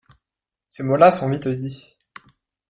[0.67, 1.95] Ces mots-là sont vite dits.